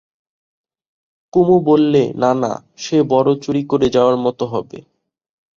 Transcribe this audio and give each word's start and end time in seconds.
কুমু 1.33 1.57
বললে, 1.61 2.03
না, 2.15 2.31
না, 2.33 2.51
সে 2.75 2.97
বড়ো 3.03 3.33
চুরি 3.35 3.61
করে 3.63 3.87
যাওয়ার 3.89 4.17
মতো 4.17 4.43
হবে। 4.45 4.79